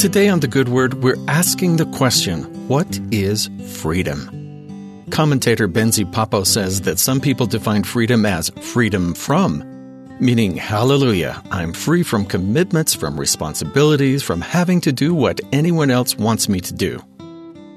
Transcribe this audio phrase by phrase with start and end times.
[0.00, 3.50] Today on The Good Word, we're asking the question what is
[3.82, 5.04] freedom?
[5.10, 9.62] Commentator Benzi Papo says that some people define freedom as freedom from,
[10.18, 16.16] meaning, hallelujah, I'm free from commitments, from responsibilities, from having to do what anyone else
[16.16, 16.98] wants me to do.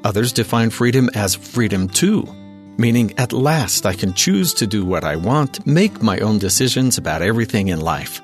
[0.06, 2.24] Others define freedom as freedom to,
[2.78, 6.98] meaning at last I can choose to do what I want, make my own decisions
[6.98, 8.22] about everything in life.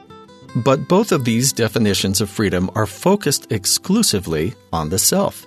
[0.56, 5.46] But both of these definitions of freedom are focused exclusively on the self.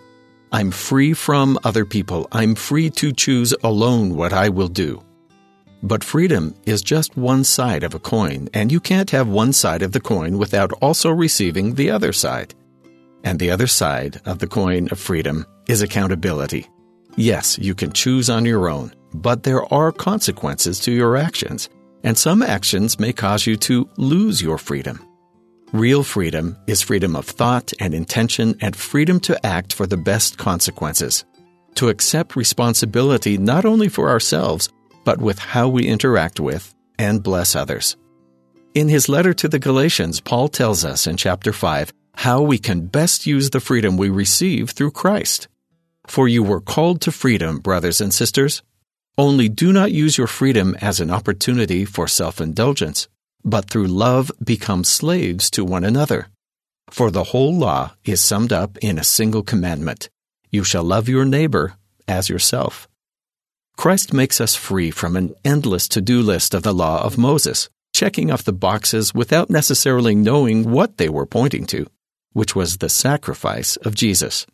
[0.53, 2.29] I'm free from other people.
[2.31, 5.03] I'm free to choose alone what I will do.
[5.83, 9.83] But freedom is just one side of a coin, and you can't have one side
[9.83, 12.55] of the coin without also receiving the other side.
[13.25, 16.69] And the other side of the coin of freedom is accountability.
[17.17, 21.69] Yes, you can choose on your own, but there are consequences to your actions
[22.03, 25.01] and some actions may cause you to lose your freedom.
[25.73, 30.37] Real freedom is freedom of thought and intention and freedom to act for the best
[30.37, 31.25] consequences,
[31.77, 34.69] to accept responsibility not only for ourselves,
[35.05, 37.97] but with how we interact with and bless others.
[38.75, 42.87] In his letter to the Galatians, Paul tells us in chapter 5 how we can
[42.87, 45.49] best use the freedom we receive through Christ.
[46.07, 48.63] For you were called to freedom, brothers and sisters.
[49.19, 53.09] Only do not use your freedom as an opportunity for self indulgence,
[53.45, 56.29] but through love become slaves to one another.
[56.91, 60.09] For the whole law is summed up in a single commandment
[60.51, 61.75] You shall love your neighbor
[62.09, 62.89] as yourself.
[63.77, 67.69] Christ makes us free from an endless to do list of the law of Moses,
[67.95, 71.87] checking off the boxes without necessarily knowing what they were pointing to,
[72.33, 74.47] which was the sacrifice of Jesus.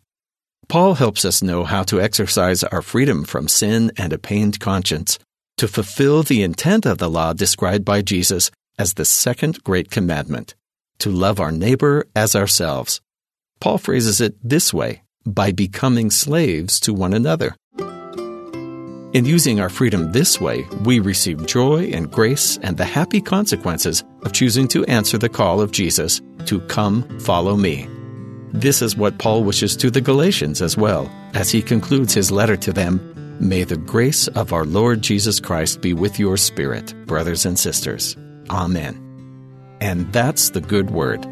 [0.69, 5.17] Paul helps us know how to exercise our freedom from sin and a pained conscience
[5.57, 10.53] to fulfill the intent of the law described by Jesus as the second great commandment
[10.99, 13.01] to love our neighbor as ourselves.
[13.59, 17.55] Paul phrases it this way by becoming slaves to one another.
[19.11, 24.03] In using our freedom this way, we receive joy and grace and the happy consequences
[24.21, 27.89] of choosing to answer the call of Jesus to come follow me.
[28.53, 32.57] This is what Paul wishes to the Galatians as well, as he concludes his letter
[32.57, 32.99] to them
[33.39, 38.17] May the grace of our Lord Jesus Christ be with your spirit, brothers and sisters.
[38.49, 39.05] Amen.
[39.79, 41.25] And that's the good word.